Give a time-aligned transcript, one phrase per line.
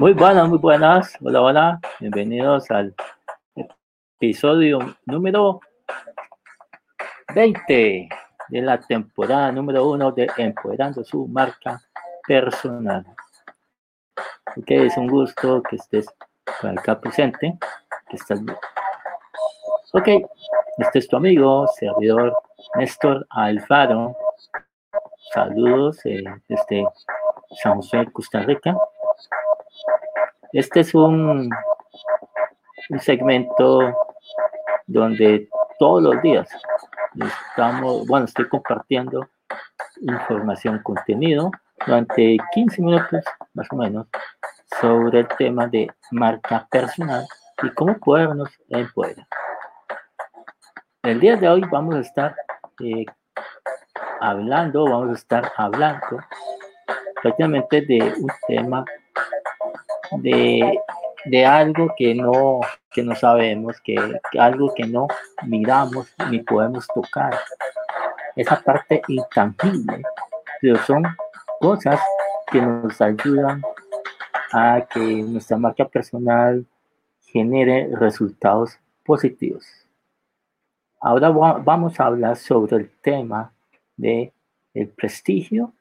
[0.00, 1.14] Muy buenas, muy buenas.
[1.20, 1.80] Hola, hola.
[1.98, 2.94] Bienvenidos al
[4.16, 5.60] episodio número
[7.34, 8.08] 20
[8.48, 11.82] de la temporada número 1 de Empoderando su marca
[12.26, 13.04] personal.
[14.56, 16.06] Ok, es un gusto que estés
[16.62, 17.58] acá presente,
[18.08, 18.40] que estás
[19.92, 20.08] Ok,
[20.78, 22.34] este es tu amigo, servidor
[22.76, 24.16] Néstor Alfaro.
[25.34, 26.86] Saludos eh, desde
[27.62, 28.74] San José, Costa Rica.
[30.52, 31.48] Este es un,
[32.88, 33.94] un segmento
[34.86, 36.48] donde todos los días
[37.14, 39.28] estamos, bueno, estoy compartiendo
[40.00, 41.52] información, contenido
[41.86, 43.24] durante 15 minutos
[43.54, 44.08] más o menos
[44.80, 47.24] sobre el tema de marca personal
[47.62, 49.26] y cómo podernos empoderar.
[51.02, 52.34] El día de hoy vamos a estar
[52.82, 53.06] eh,
[54.20, 56.18] hablando, vamos a estar hablando
[57.22, 58.84] prácticamente de un tema
[60.18, 60.78] de,
[61.24, 63.96] de algo que no, que no sabemos, que,
[64.38, 65.08] algo que no
[65.46, 67.38] miramos ni podemos tocar.
[68.36, 70.02] Esa parte intangible,
[70.60, 71.04] pero son
[71.60, 72.00] cosas
[72.50, 73.62] que nos ayudan
[74.52, 76.64] a que nuestra marca personal
[77.20, 79.64] genere resultados positivos.
[81.00, 83.52] Ahora vamos a hablar sobre el tema
[83.96, 84.32] de
[84.74, 85.72] el prestigio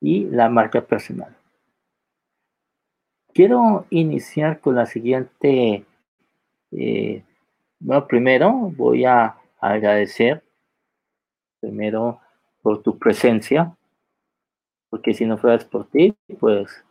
[0.00, 1.34] y la marca personal.
[3.36, 5.84] Quiero iniciar con la siguiente.
[6.72, 7.22] Eh,
[8.08, 10.42] primero voy a agradecer
[11.60, 12.18] primero
[12.62, 13.76] por tu presencia,
[14.88, 16.82] porque si no fueras por ti, pues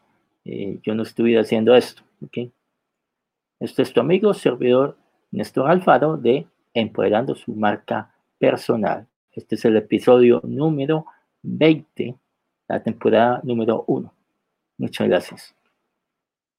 [0.43, 2.03] eh, yo no estuviera haciendo esto.
[2.23, 2.51] ¿okay?
[3.59, 4.99] Este es tu amigo, servidor
[5.31, 6.45] Néstor Alfaro de
[6.75, 9.07] Empoderando su marca personal.
[9.31, 11.07] Este es el episodio número
[11.41, 12.15] 20,
[12.67, 14.13] la temporada número 1.
[14.77, 15.55] Muchas gracias.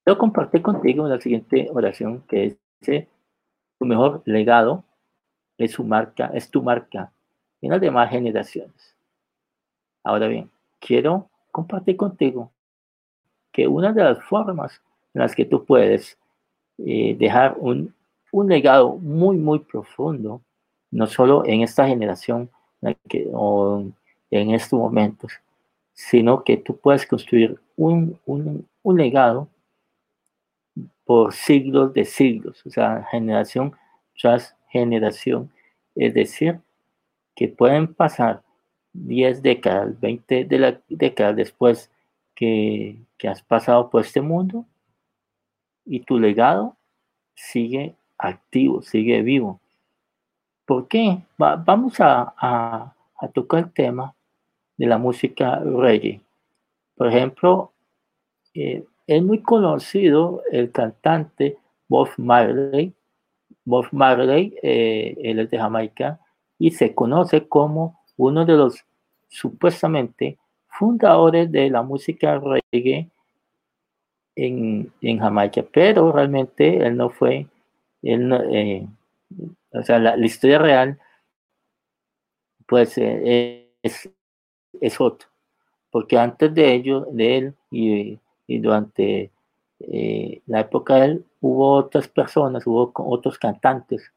[0.06, 3.08] Quiero compartir contigo la siguiente oración que dice,
[3.76, 4.84] tu mejor legado
[5.58, 7.10] es su marca, es tu marca
[7.60, 8.94] en las demás generaciones.
[10.04, 12.52] Ahora bien, quiero compartir contigo
[13.50, 14.80] que una de las formas
[15.12, 16.16] en las que tú puedes
[16.78, 17.92] eh, dejar un,
[18.30, 20.40] un, legado muy, muy profundo,
[20.92, 22.48] no solo en esta generación
[23.08, 23.82] que, o
[24.30, 25.32] en estos momentos,
[25.94, 29.48] sino que tú puedes construir un, un, un legado
[31.06, 33.74] por siglos de siglos, o sea, generación
[34.20, 35.50] tras generación.
[35.94, 36.60] Es decir,
[37.34, 38.42] que pueden pasar
[38.92, 41.90] 10 décadas, 20 de la, décadas después
[42.34, 44.66] que, que, has pasado por este mundo
[45.84, 46.76] y tu legado
[47.34, 49.60] sigue activo, sigue vivo.
[50.66, 51.22] ¿Por qué?
[51.38, 52.92] vamos a,
[53.32, 54.14] tocar el tema
[54.76, 56.20] de la música reggae.
[56.96, 57.72] Por ejemplo,
[58.54, 61.58] eh, es muy conocido el cantante
[61.88, 62.92] Bob Marley.
[63.64, 66.20] Bob Marley, eh, él es de Jamaica
[66.58, 68.84] y se conoce como uno de los
[69.28, 73.10] supuestamente fundadores de la música reggae
[74.36, 77.46] en, en Jamaica, pero realmente él no fue,
[78.02, 78.86] él eh,
[79.70, 80.98] o sea, la, historia real,
[82.66, 84.10] pues eh, es,
[84.80, 85.28] es otro,
[85.90, 89.30] porque antes de ello, de él y y durante
[89.80, 94.12] eh, la época de él hubo otras personas, hubo otros cantantes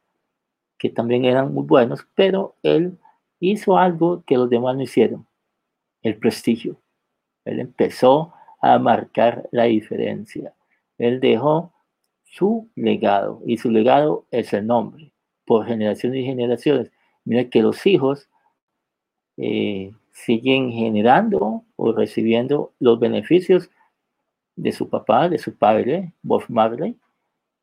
[0.77, 2.97] que también eran muy buenos, pero él
[3.39, 5.27] hizo algo que los demás no hicieron,
[6.01, 6.77] el prestigio.
[7.45, 10.53] Él empezó a marcar la diferencia.
[10.97, 11.73] Él dejó
[12.23, 15.11] su legado y su legado es el nombre
[15.45, 16.91] por generaciones y generaciones.
[17.25, 18.29] Mira que los hijos
[19.37, 23.69] eh, siguen generando o recibiendo los beneficios
[24.59, 26.95] de su papá, de su padre, Bob Marley,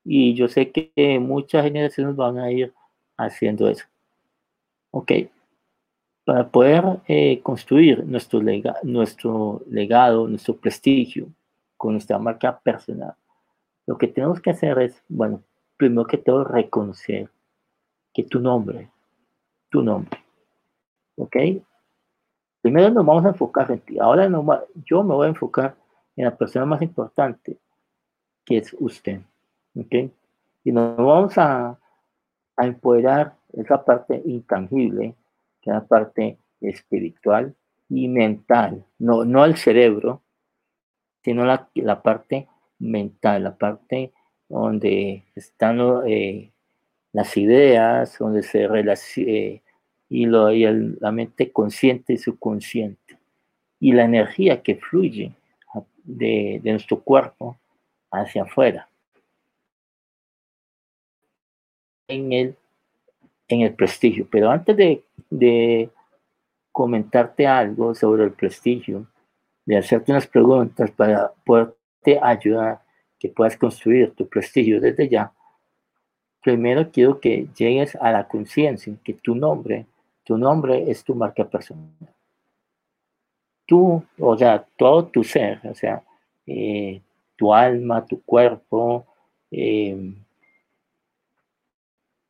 [0.05, 2.73] y yo sé que muchas generaciones van a ir
[3.17, 3.85] haciendo eso.
[4.91, 5.13] ¿Ok?
[6.25, 11.29] Para poder eh, construir nuestro, lega nuestro legado, nuestro prestigio
[11.77, 13.15] con nuestra marca personal,
[13.87, 15.43] lo que tenemos que hacer es, bueno,
[15.77, 17.29] primero que todo, reconocer
[18.15, 18.91] que tu nombre,
[19.69, 20.19] tu nombre,
[21.17, 21.37] ¿ok?
[22.63, 23.99] Primero nos vamos a enfocar en ti.
[23.99, 24.45] Ahora no,
[24.87, 25.77] yo me voy a enfocar
[26.17, 27.59] en la persona más importante,
[28.45, 29.21] que es usted.
[29.77, 30.11] ¿ok?
[30.65, 31.79] Y nos vamos a,
[32.59, 35.15] empoderar esa parte intangible,
[35.61, 37.55] que es la parte espiritual
[37.91, 40.23] y mental, no, no al cerebro,
[41.23, 42.49] sino la, la parte
[42.79, 44.15] mental, la parte
[44.49, 46.51] donde están eh,
[47.13, 49.63] las ideas, donde se relaciona, eh,
[50.09, 53.19] y la mente consciente y subconsciente,
[53.81, 55.35] y la energía que fluye
[56.07, 57.57] de, nuestro cuerpo
[58.11, 58.89] hacia afuera.
[62.09, 62.57] En el,
[63.49, 64.27] en el prestigio.
[64.31, 64.77] Pero antes
[65.31, 65.91] de,
[66.73, 69.07] comentarte algo sobre el prestigio,
[69.65, 72.83] de hacerte unas preguntas para poderte ayudar,
[73.19, 75.33] que puedas construir tu prestigio desde ya,
[76.43, 79.87] primero quiero que llegues a la conciencia que tu nombre,
[80.23, 82.16] tu nombre es tu marca personal.
[83.67, 86.03] Tú, o sea, todo tu ser, o sea,
[86.47, 87.01] eh,
[87.37, 89.07] tu alma, tu cuerpo,
[89.51, 90.15] em,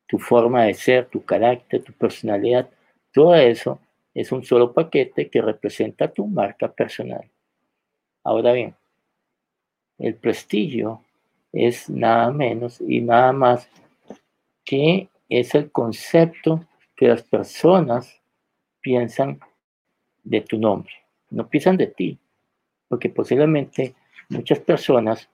[0.07, 2.69] tu forma de ser, tu carácter, tu personalidad,
[3.13, 3.79] todo eso
[4.13, 7.29] es un solo paquete que representa tu marca personal.
[8.23, 8.75] Ahora bien,
[9.99, 11.01] el prestigio
[11.51, 13.69] es nada menos y nada más
[14.63, 18.21] que es el concepto que las personas
[18.81, 19.39] piensan
[20.23, 20.93] de tu nombre,
[21.29, 22.17] no piensan de ti,
[22.87, 23.95] porque posiblemente
[24.29, 25.29] muchas personas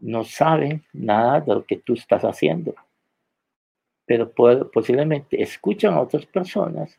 [0.00, 2.74] no saben nada de lo que tú estás haciendo,
[4.06, 4.30] pero
[4.70, 6.98] posiblemente escuchan a otras personas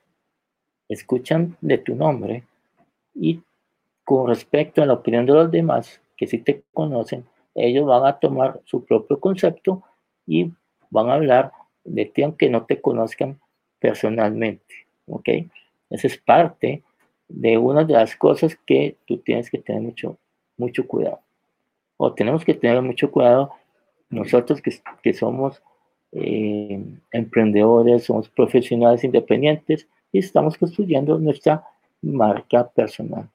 [0.89, 2.44] escuchan de tu nombre
[3.13, 3.39] y
[4.04, 8.19] con respecto a la opinión de los demás, que si te conocen, ellos van a
[8.19, 9.83] tomar su propio concepto
[10.25, 10.51] y
[10.89, 11.51] van a hablar
[11.83, 13.39] de ti aunque no te conozcan
[13.80, 14.88] personalmente.
[15.06, 15.30] ¿Ok?
[15.89, 16.83] Esa es parte
[17.29, 20.17] de una de las cosas que tú tienes que tener mucho,
[20.57, 21.21] mucho cuidado.
[21.97, 23.51] O tenemos que tener mucho cuidado
[24.09, 24.73] nosotros que,
[25.03, 25.61] que somos
[26.11, 31.63] eh, emprendedores, somos profesionales independientes, y estamos construyendo nuestra
[32.01, 33.29] marca personal.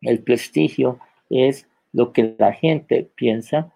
[0.00, 3.72] El prestigio es lo que la gente piensa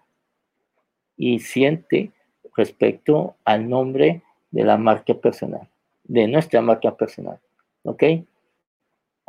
[1.17, 2.11] y siente
[2.55, 4.21] respecto al nombre
[4.51, 5.67] de la marca personal,
[6.03, 7.39] de nuestra marca personal.
[7.83, 8.03] ¿Ok?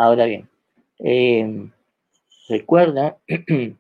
[0.01, 0.49] Ahora bien,
[1.01, 1.73] em,
[2.49, 3.19] recuerda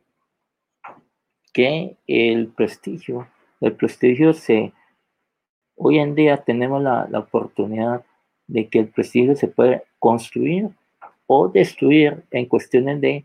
[1.53, 3.29] que el prestigio,
[3.61, 4.73] el prestigio se,
[5.76, 8.05] hoy en día tenemos la, la oportunidad
[8.49, 10.70] de que el prestigio se puede construir
[11.29, 13.25] o destruir en cuestiones de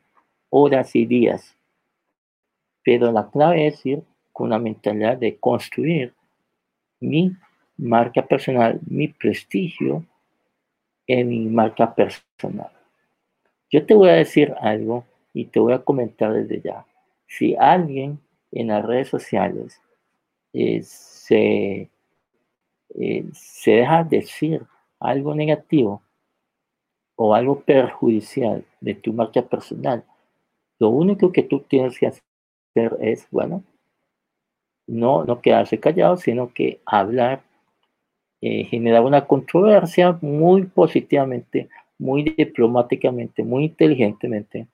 [0.51, 1.57] horas y días.
[2.83, 6.13] Pero la clave es ir con la mentalidad de construir
[6.99, 7.31] mi
[7.75, 10.05] marca personal, mi prestigio
[11.07, 12.82] en mi marca personal.
[13.73, 15.03] Yo te voy a decir algo
[15.33, 16.85] y te voy a comentar desde ya.
[17.25, 18.19] Si alguien
[18.51, 19.81] en las redes sociales
[20.53, 21.89] eh, se,
[22.93, 24.61] eh, se deja decir
[24.99, 26.03] algo negativo
[27.15, 30.03] o algo perjudicial de tu marca personal,
[30.77, 33.63] lo único que tú tienes que hacer es, bueno,
[34.85, 37.41] no, no quedarse callado, sino que hablar,
[38.39, 44.67] eh, generar una controversia muy positivamente, muy diplomáticamente, muy inteligentemente,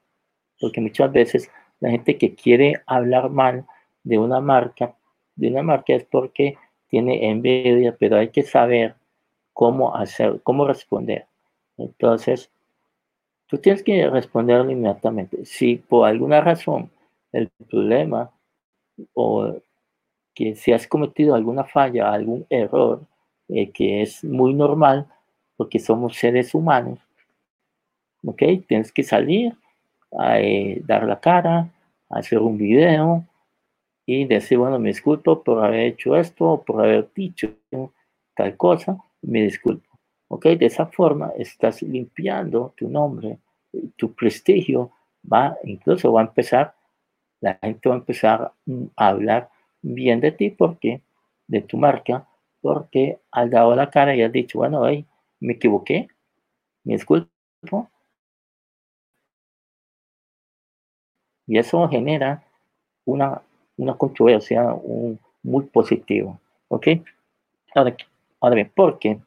[0.59, 3.65] porque muchas veces la gente que quiere hablar mal
[4.03, 4.95] de una marca,
[5.35, 6.57] de una marca es porque
[6.89, 8.95] tiene envidia, pero hay que saber
[9.53, 11.27] cómo hacer, cómo responder.
[11.77, 12.51] Entonces,
[13.47, 15.45] tú tienes que responder inmediatamente.
[15.45, 16.89] Si por alguna razón
[17.31, 18.31] el problema
[19.13, 19.55] o
[20.33, 23.01] que si has cometido alguna falla, algún error,
[23.49, 25.07] eh, que es muy normal,
[25.57, 26.99] porque somos seres humanos,
[28.25, 28.41] ¿ok?
[28.67, 29.55] Tienes que salir,
[30.17, 31.69] a, eh, dar la cara,
[32.09, 33.25] hacer un video
[34.05, 37.53] y decir, bueno, me disculpo por haber hecho esto, por haber dicho
[38.35, 39.87] tal cosa, me disculpo.
[40.29, 40.45] ¿Ok?
[40.45, 43.39] De esa forma estás limpiando tu nombre,
[43.95, 44.91] tu prestigio
[45.31, 46.75] va, incluso va a empezar,
[47.41, 48.51] la gente va a empezar
[48.95, 49.49] a hablar
[49.81, 51.01] bien de ti porque,
[51.47, 52.27] de tu marca,
[52.61, 55.05] porque has dado la cara y has dicho, bueno, hey,
[55.39, 56.07] me equivoqué,
[56.83, 57.29] me disculpo.
[61.49, 62.41] Y eso genera
[63.03, 63.41] una,
[63.75, 64.73] una controversia
[65.43, 66.39] muy positiva.
[66.69, 66.87] ¿Ok?
[67.75, 67.95] Ahora,
[68.41, 69.19] Ahora bien, porque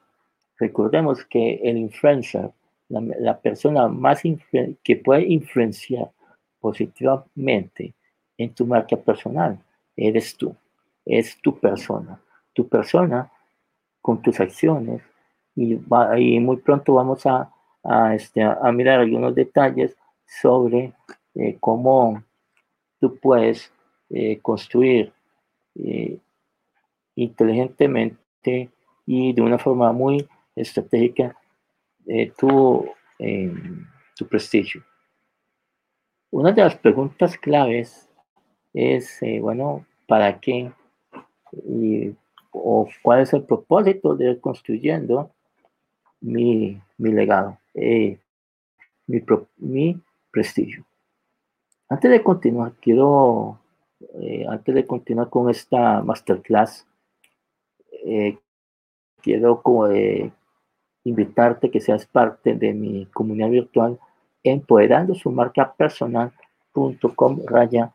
[0.59, 2.51] recordemos que el influencer,
[2.89, 4.23] la, persona más
[4.83, 6.11] que puede influenciar
[6.61, 7.95] positivamente
[8.39, 9.59] en tu marca personal,
[9.97, 10.55] eres tú,
[11.05, 12.21] es tu persona.
[12.55, 13.31] Tu persona
[14.01, 15.03] con tus acciones
[15.55, 15.77] y,
[16.41, 17.51] muy pronto vamos a,
[18.15, 20.93] este, a, mirar algunos detalles sobre
[21.35, 22.23] eh, cómo
[23.01, 23.73] tú puedes
[24.11, 25.13] eh, construir
[25.75, 26.19] eh,
[27.15, 28.69] inteligentemente
[29.07, 31.37] y de una forma muy estratégica
[32.37, 32.91] tu,
[34.17, 34.83] tu prestigio.
[36.31, 38.09] Una de las preguntas claves
[38.75, 40.73] es, bueno, ¿para qué?
[42.51, 45.31] o cuál es el propósito de ir construyendo
[46.21, 48.19] mi, mi legado, mi,
[49.59, 50.85] mi prestigio.
[51.93, 53.61] Antes de continuar, quiero
[54.15, 56.87] eh, antes de continuar con esta masterclass,
[58.07, 58.39] eh,
[59.21, 60.31] quiero como,
[61.05, 63.99] invitarte que seas parte de mi comunidad virtual
[64.43, 67.93] empoderando su marca personal.com raya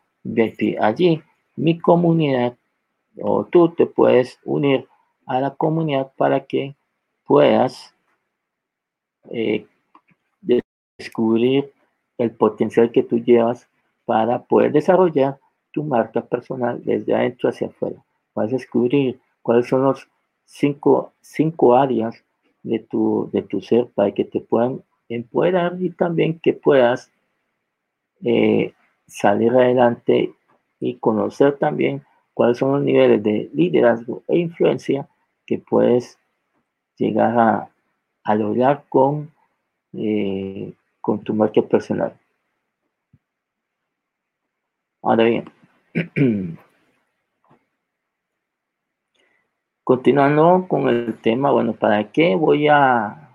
[0.80, 1.20] Allí
[1.56, 2.56] mi comunidad
[3.20, 4.86] o tú te puedes unir
[5.26, 6.76] a la comunidad para que
[7.24, 7.92] puedas
[9.32, 9.66] eh,
[10.96, 11.72] descubrir
[12.16, 13.68] el potencial que tú llevas
[14.08, 15.38] para poder desarrollar
[15.70, 18.02] tu marca personal desde adentro hacia afuera.
[18.34, 20.08] Vas a descubrir cuáles son los
[20.46, 22.24] cinco, cinco áreas
[22.62, 27.12] de tu, de tu ser para que te puedan empoderar y también que puedas
[28.24, 28.72] eh,
[29.06, 30.32] salir adelante
[30.80, 35.06] y conocer también cuáles son los niveles de liderazgo e influencia
[35.44, 36.18] que puedes
[36.96, 37.70] llegar
[38.24, 39.30] a, lograr con,
[39.92, 40.72] eh,
[41.02, 42.18] con tu marca personal.
[45.08, 45.50] Ahora bien,
[49.82, 53.34] continuando con el tema, bueno, ¿para qué voy a,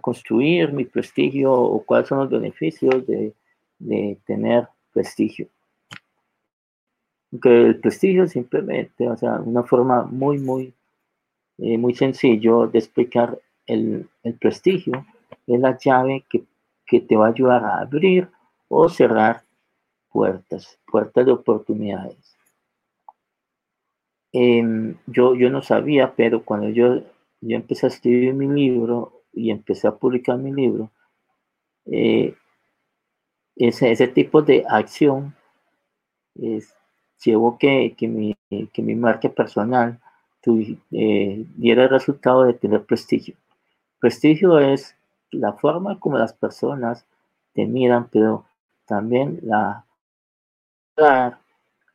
[0.00, 3.34] construir mi prestigio o cuáles son los beneficios de,
[4.24, 5.48] tener prestigio?
[7.42, 10.72] Que el prestigio simplemente, o sea, una forma muy, muy,
[11.58, 15.04] eh, muy sencillo de explicar el, el, prestigio
[15.46, 16.42] es la llave que,
[16.86, 18.30] que te va a ayudar a abrir
[18.68, 19.42] o cerrar
[20.12, 22.36] puertas, puertas de oportunidades.
[24.32, 27.00] Em, yo, yo no sabía, pero cuando yo,
[27.40, 30.90] yo empecé a escribir mi libro y empecé a publicar mi libro,
[31.86, 32.34] eh,
[33.56, 35.34] ese, ese, tipo de acción
[36.36, 36.74] es,
[37.24, 38.36] llevó que, que, mi,
[38.72, 40.00] que mi marca personal
[40.46, 43.36] eh, diera el resultado de tener prestigio.
[43.98, 44.96] Prestigio es
[45.30, 47.06] la forma como las personas
[47.52, 48.46] te miran, pero
[48.86, 49.84] también la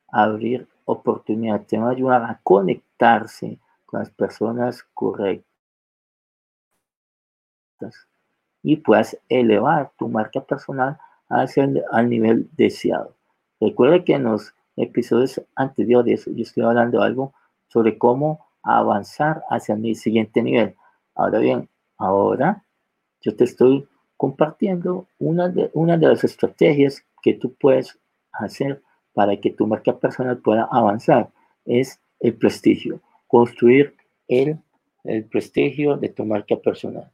[0.08, 5.44] abrir oportunidades, te va a ayudar a conectarse con las personas correctas
[8.62, 10.98] y puedas elevar tu marca personal
[11.28, 13.14] hacia el, al nivel deseado.
[13.60, 17.32] Recuerda que en los episodios anteriores yo estoy hablando algo
[17.68, 20.74] sobre cómo avanzar hacia el siguiente nivel.
[21.14, 22.64] Ahora bien, ahora
[23.20, 27.98] yo te estoy compartiendo una de, una de las estrategias que tú puedes
[28.32, 28.82] hacer
[29.16, 31.30] para que tu marca personal pueda avanzar.
[31.64, 33.96] Es el prestigio, construir
[34.28, 34.58] el,
[35.04, 37.10] el prestigio de tu marca personal.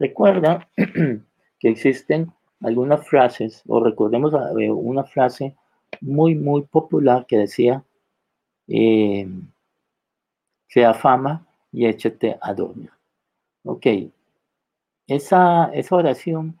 [0.00, 0.68] Recuerda
[1.60, 5.54] que existen algunas frases, o recordemos eh, una frase
[6.00, 7.84] muy, muy popular que decía,
[8.66, 9.28] eh,
[10.66, 12.90] sea fama y échate a dormir.
[13.62, 13.86] Ok,
[15.06, 16.58] esa, esa oración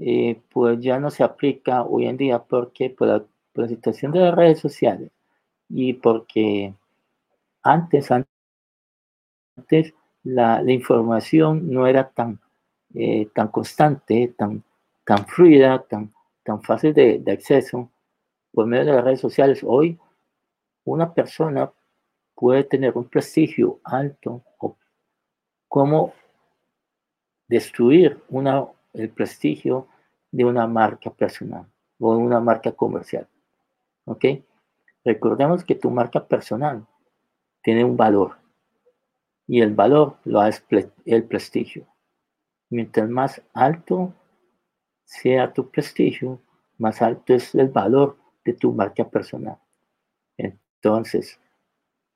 [0.00, 3.18] eh, pues ya no se aplica hoy en día porque por la,
[3.52, 5.10] por la situación de las redes sociales
[5.68, 6.74] y porque
[7.62, 8.10] antes,
[9.56, 12.40] antes la, la información no era tan,
[12.94, 14.62] eh, tan constante, tan,
[15.04, 17.90] tan fluida, tan, tan fácil de, de acceso
[18.52, 19.60] por medio de las redes sociales.
[19.64, 19.98] Hoy
[20.84, 21.72] una persona
[22.34, 24.76] puede tener un prestigio alto o
[25.68, 26.12] cómo
[27.48, 29.88] destruir una, el prestigio
[30.30, 31.66] de una marca personal
[31.98, 33.28] o una marca comercial.
[34.06, 34.24] ¿Ok?
[35.04, 36.86] Recordemos que tu marca personal
[37.62, 38.36] tiene un valor
[39.46, 40.64] y el valor lo es
[41.04, 41.86] el prestigio.
[42.70, 44.14] Mientras más alto
[45.04, 46.40] sea tu prestigio,
[46.78, 49.58] más alto es el valor de tu marca personal.
[50.36, 51.38] Entonces,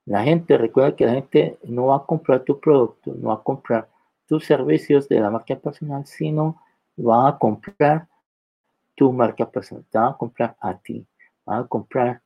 [0.05, 3.43] la gente, recuerda que la gente no va a comprar tu producto, no va a
[3.43, 3.89] comprar
[4.27, 6.61] tus servicios de la marca personal, sino
[6.99, 8.09] va a comprar
[8.95, 11.07] tu marca personal, te va a comprar a ti,
[11.49, 12.21] va a comprar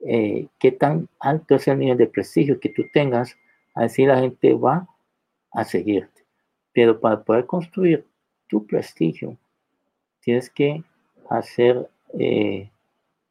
[0.00, 3.36] eh, qué tan alto es el nivel de prestigio que tú tengas,
[3.74, 4.88] así la gente va
[5.52, 6.24] a seguirte.
[6.72, 8.06] Pero para poder construir
[8.48, 9.36] tu prestigio,
[10.20, 10.82] tienes que
[11.28, 11.88] hacer,
[12.18, 12.70] eh,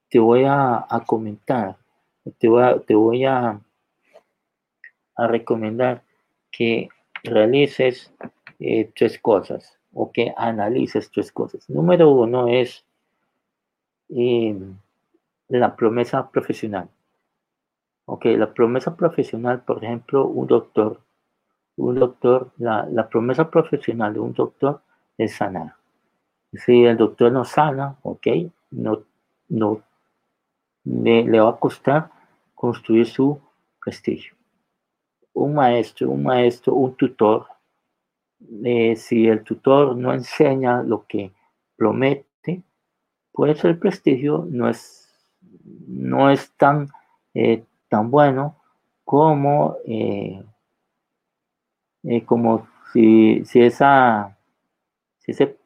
[0.10, 1.78] te voy a, comentar,
[2.38, 3.60] te voy a, te voy a,
[5.16, 6.04] recomendar
[6.52, 6.90] que
[7.24, 8.12] realices
[8.60, 11.70] eh, tres cosas o que analices tres cosas.
[11.70, 12.84] Número uno es
[14.10, 14.60] eh,
[15.50, 16.90] la promesa profesional.
[18.06, 21.00] Ok, la promesa profesional, por ejemplo, un doctor,
[21.78, 24.82] un doctor, la, la promesa profesional de un doctor
[25.18, 25.76] es sanar.
[26.54, 28.28] Si el doctor no sana, ok,
[28.72, 29.04] no,
[29.50, 29.82] no
[30.84, 32.12] le, le va a costar
[32.54, 33.40] construir su
[33.84, 34.36] prestigio.
[35.34, 37.48] Un maestro, un maestro, un tutor,
[38.64, 41.32] eh, si el tutor no enseña lo que
[41.76, 42.64] promete,
[43.32, 45.10] pues el prestigio no es,
[45.88, 46.90] no es tan,
[47.34, 48.58] eh, tan bueno
[49.04, 49.78] como,
[52.26, 54.38] como si, si, esa,
[55.20, 55.58] si, ese,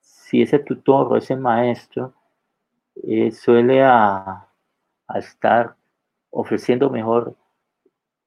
[0.00, 2.12] si ese tutor o ese maestro
[3.32, 4.48] suele a,
[5.06, 5.76] a estar
[6.30, 7.36] ofreciendo mejor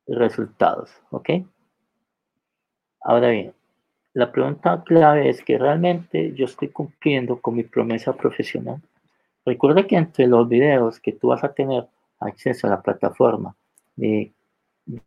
[0.08, 1.30] resultados, ¿ok?
[3.02, 3.54] Ahora bien,
[4.14, 8.82] la pregunta clave es que realmente yo estoy cumpliendo con mi promesa profesional.
[9.46, 11.88] Recuerda que entre los videos que tú vas a tener
[12.20, 13.56] acceso a la plataforma
[13.96, 14.32] de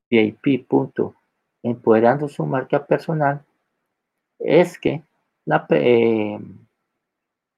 [0.09, 0.67] VIP.
[1.63, 3.43] Empoderando su marca personal,
[4.39, 5.03] es que
[5.45, 6.39] la, eh,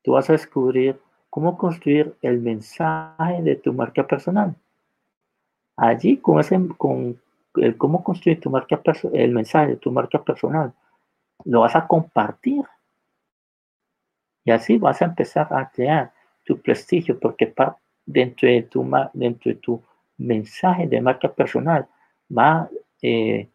[0.03, 0.99] tú vas a descubrir
[1.31, 4.57] cómo construir el mensaje de tu marca personal.
[5.77, 7.21] Allí, con, ese, con
[7.57, 8.81] el cómo construir tu marca
[9.13, 10.73] el mensaje de tu marca personal,
[11.45, 12.65] lo vas a compartir.
[14.45, 16.13] Y así vas a empezar a crear
[16.45, 17.53] tu prestigio, porque
[18.05, 19.83] dentro, de tu, dentro de tu
[20.19, 21.87] mensaje de marca personal
[22.37, 22.69] va,
[23.03, 23.49] eh,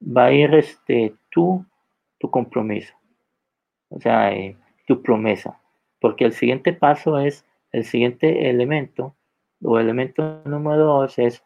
[0.00, 1.64] va a ir este, tu,
[2.18, 2.94] tu compromiso,
[3.88, 4.56] o sea, eh,
[4.86, 5.58] tu promesa.
[6.00, 9.14] Porque el siguiente paso es, el siguiente elemento,
[9.62, 11.42] o elemento número dos es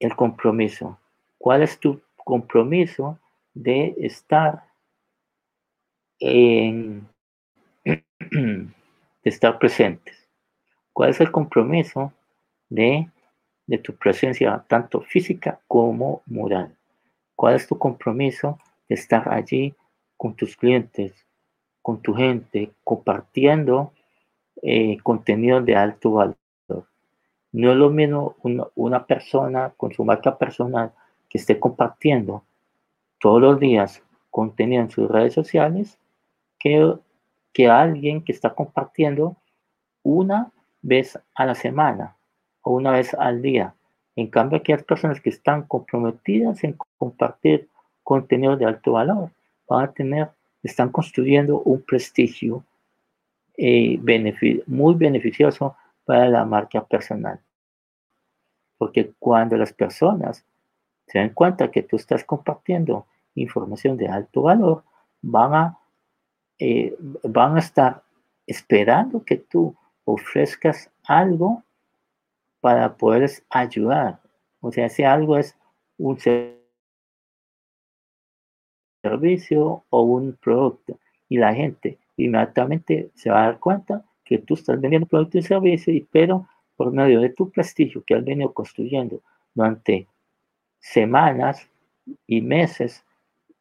[0.00, 0.98] el compromiso.
[1.38, 3.18] ¿Cuál es tu compromiso
[3.54, 4.64] de estar
[6.20, 7.08] en,
[7.84, 8.70] de
[9.24, 10.28] estar presentes?
[10.92, 12.12] ¿Cuál es el compromiso
[12.68, 13.08] de,
[13.66, 16.76] de tu presencia, tanto física como moral?
[17.36, 19.74] ¿Cuál es tu compromiso de estar allí
[20.16, 21.26] con tus clientes,
[21.82, 23.92] con tu gente, compartiendo
[24.62, 26.36] eh, contenido de alto valor.
[27.52, 28.36] No es lo mismo
[28.76, 30.92] una, persona con su marca personal
[31.28, 32.42] que esté compartiendo
[33.18, 35.98] todos los días contenido en sus redes sociales
[36.58, 36.94] que,
[37.52, 39.36] que alguien que está compartiendo
[40.02, 40.50] una
[40.82, 42.16] vez a la semana
[42.62, 43.74] o una vez al día.
[44.14, 47.68] En cambio, aquí hay personas que están comprometidas en compartir
[48.02, 49.30] contenido de alto valor
[49.68, 50.28] van a tener
[50.62, 52.64] están construyendo un prestigio
[53.56, 53.98] eh,
[54.66, 55.76] muy beneficioso
[56.08, 57.38] para la marca personal.
[58.78, 60.42] Porque cuando las personas
[61.06, 64.84] se dan cuenta que tú estás compartiendo información de alto valor,
[65.20, 65.78] van a,
[66.58, 68.02] eh, van a estar
[68.46, 71.62] esperando que tú ofrezcas algo
[72.62, 74.18] para poderles ayudar.
[74.60, 75.54] O sea, ese algo es
[75.98, 76.18] un
[79.02, 84.54] servicio o un producto y la gente inmediatamente se va a dar cuenta que tú
[84.54, 88.52] estás vendiendo producto y servicio, y, pero por medio de tu prestigio que has venido
[88.52, 89.22] construyendo
[89.54, 90.06] durante
[90.78, 91.66] semanas
[92.26, 93.02] y meses,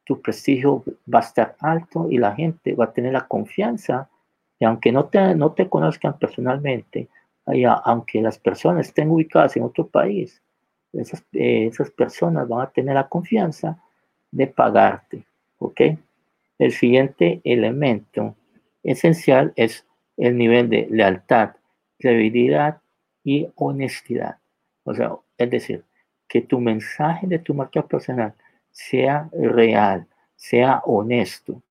[0.04, 4.10] tu prestigio va a estar alto y la gente va a tener la confianza,
[4.60, 7.08] y aunque no te, no te conozcan personalmente,
[7.86, 10.42] aunque las personas estén ubicadas en otro país,
[10.92, 13.82] esas, eh, esas personas van a tener la confianza
[14.32, 15.26] de pagarte.
[15.60, 15.82] ¿Ok?
[16.60, 18.36] El siguiente elemento
[18.84, 19.87] esencial es
[20.18, 21.52] el nivel de lealtad,
[22.00, 22.82] credibilidad
[23.24, 24.38] y honestidad.
[24.84, 25.84] O sea, es decir,
[26.28, 28.34] que tu mensaje de tu marca personal
[28.72, 31.62] sea real, sea honesto.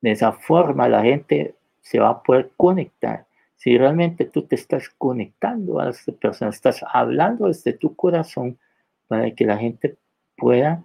[0.00, 3.26] De esa forma la gente se va a poder conectar.
[3.56, 8.58] Si realmente tú te estás conectando a las personas, estás hablando desde tu corazón
[9.08, 9.96] para que la gente
[10.36, 10.84] pueda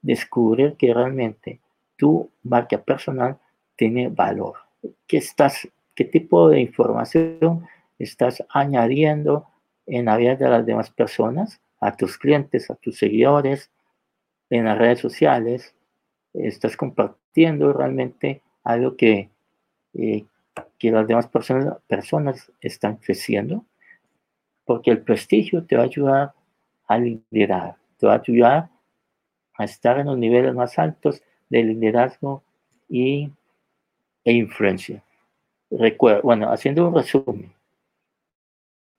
[0.00, 1.60] descubrir que realmente
[1.96, 3.38] tu marca personal
[3.76, 4.67] tiene valor.
[5.06, 7.66] ¿Qué, estás, qué tipo de información
[7.98, 9.46] estás añadiendo
[9.86, 13.70] en la vida de las demás personas, a tus clientes, a tus seguidores,
[14.50, 15.74] en las redes sociales?
[16.34, 19.30] ¿Estás compartiendo realmente algo que,
[19.94, 20.24] eh,
[20.78, 23.64] que las demás personas, personas están creciendo?
[24.64, 26.32] Porque el prestigio te va a ayudar
[26.86, 28.70] a liderar, te va a ayudar
[29.54, 32.42] a estar en los niveles más altos de liderazgo
[32.88, 33.30] y,
[34.28, 35.02] e influencia.
[35.70, 37.50] Recuerda, bueno, haciendo un resumen,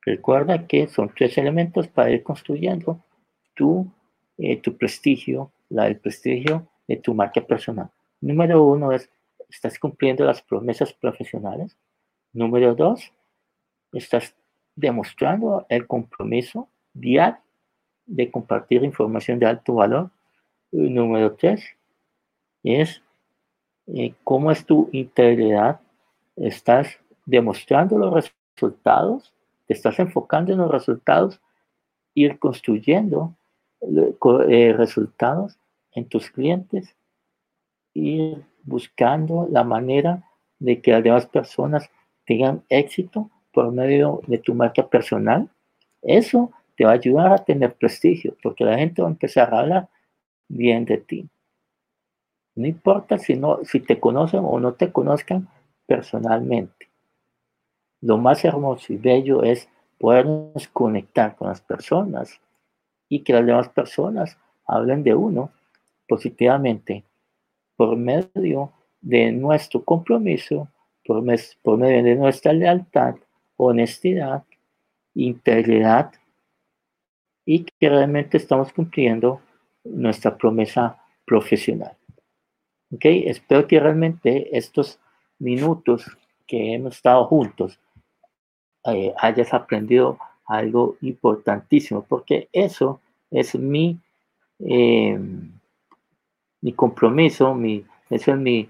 [0.01, 2.99] recuerda que son tres elementos para ir construyendo
[3.53, 3.85] tu,
[4.39, 7.91] eh, tu prestigio, la, el prestigio de tu marca personal.
[8.21, 9.07] Número uno es,
[9.47, 11.77] estás cumpliendo las promesas profesionales.
[12.33, 13.13] Número dos,
[13.93, 14.35] estás
[14.75, 17.43] demostrando el compromiso diario
[18.07, 20.09] de compartir información de alto valor
[20.71, 21.63] número tres
[22.63, 23.03] es
[24.23, 25.79] cómo es tu integridad.
[26.35, 29.33] Estás demostrando los resultados,
[29.67, 31.39] estás enfocando en los resultados,
[32.13, 33.35] ir construyendo
[33.81, 35.57] eh, resultados
[35.93, 36.95] en tus clientes,
[37.93, 40.23] ir buscando la manera
[40.59, 41.89] de que las demás personas
[42.25, 45.49] tengan éxito por medio de tu marca personal,
[46.01, 49.59] eso te va a ayudar a tener prestigio, porque la gente va a empezar a
[49.59, 49.89] hablar
[50.47, 51.29] bien de ti.
[52.55, 55.47] No importa si, no, si te conocen o no te conozcan
[55.85, 56.89] personalmente.
[58.01, 62.39] Lo más hermoso y bello es podernos conectar con las personas
[63.09, 65.51] y que las demás personas hablen de uno
[66.07, 67.03] positivamente
[67.75, 70.67] por medio de nuestro compromiso,
[71.05, 71.23] por,
[71.61, 73.15] por medio de nuestra lealtad,
[73.57, 74.43] honestidad,
[75.13, 76.11] integridad
[77.45, 79.41] y que realmente estamos cumpliendo
[79.83, 81.98] nuestra promesa profesional.
[82.91, 83.05] ¿Ok?
[83.05, 84.99] Espero que realmente estos
[85.37, 86.05] minutos
[86.47, 87.79] que hemos estado juntos
[88.85, 92.99] eh, hayas aprendido algo importantísimo, porque eso
[93.29, 93.99] es mi,
[94.59, 95.19] eh,
[96.61, 98.69] mi compromiso, mi, eso es mi,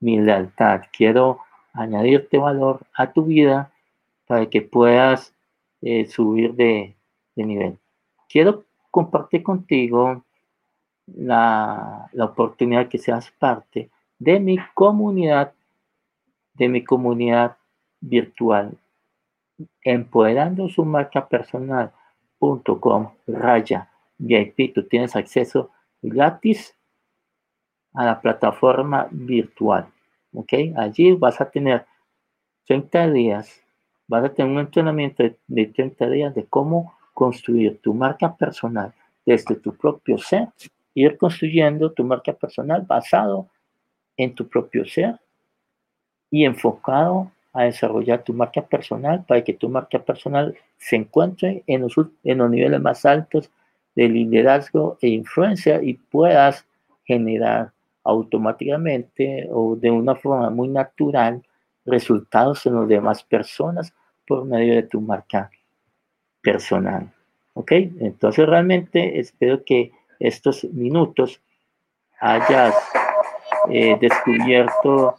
[0.00, 0.82] mi lealtad.
[0.92, 1.40] Quiero
[1.72, 3.72] añadirte valor a tu vida
[4.26, 5.32] para que puedas
[5.80, 6.94] eh, subir de,
[7.34, 7.78] de, nivel.
[8.28, 10.24] Quiero compartir contigo
[11.06, 15.52] la, la oportunidad que seas parte de mi comunidad,
[16.54, 17.56] de mi comunidad
[18.00, 18.76] virtual
[19.82, 23.88] empoderando su marca personal.com raya
[24.18, 24.74] VIP.
[24.74, 25.70] Tú tienes acceso
[26.02, 26.74] gratis
[27.94, 29.86] a la plataforma virtual.
[30.34, 30.52] ¿Ok?
[30.76, 31.86] Allí vas a tener
[32.66, 33.62] 30 días,
[34.06, 38.92] vas a tener un entrenamiento de 30 días de cómo construir tu marca personal
[39.24, 40.48] desde tu propio ser,
[40.96, 43.48] ir construyendo tu marca personal basado
[44.16, 45.20] en tu propio ser
[46.30, 51.82] y enfocado a desarrollar tu marca personal para que tu marca personal se encuentre en
[51.82, 53.50] los, en los niveles más altos
[53.94, 56.66] de liderazgo e influencia y puedas
[57.04, 61.42] generar automáticamente o de una forma muy natural
[61.84, 63.92] resultados en las demás personas
[64.26, 65.50] por medio de tu marca
[66.40, 67.12] personal.
[67.52, 67.72] ¿Ok?
[67.72, 71.40] Entonces realmente espero que estos minutos
[72.20, 72.74] hayas
[73.68, 75.16] eh, descubierto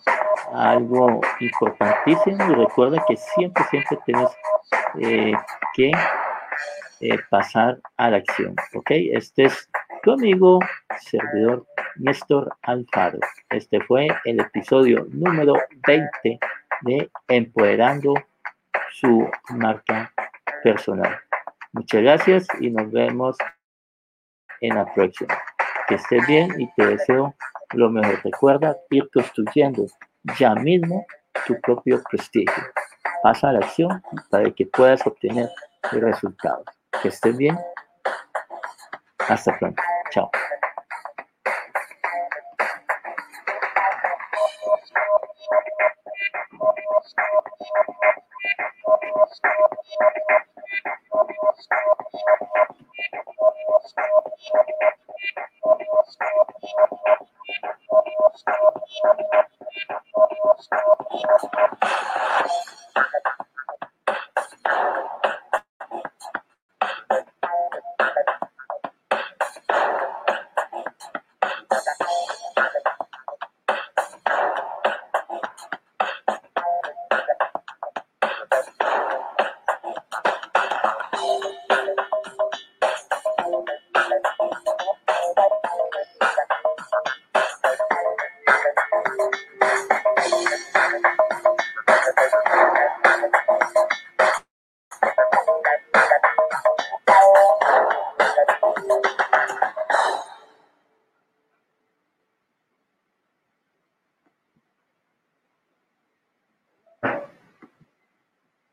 [0.54, 4.30] algo importantísimo y recuerda que siempre, siempre tienes
[5.00, 5.34] eh,
[5.74, 5.92] que
[7.02, 8.56] eh, pasar a la acción.
[8.74, 8.92] ¿Ok?
[8.92, 9.70] Este es
[10.04, 10.60] tu amigo,
[11.00, 11.66] servidor
[11.98, 13.20] Néstor Alfaro.
[13.50, 15.56] Este fue el episodio número
[15.86, 16.40] 20
[16.82, 18.14] de Empoderando
[18.92, 20.12] su marca
[20.64, 21.20] personal.
[21.74, 23.38] Muchas gracias y nos vemos
[24.62, 25.38] en la próxima.
[25.88, 27.34] Que estés bien y te deseo
[27.74, 28.20] lo mejor.
[28.24, 29.86] Recuerda ir construyendo
[30.38, 31.06] ya mismo
[31.46, 32.64] tu propio prestigio.
[33.24, 35.50] Pasa a la acción para que puedas obtener
[35.92, 36.66] resultados.
[37.02, 37.58] Que estés bien.
[39.28, 39.82] Hasta pronto.
[40.12, 40.30] Chao.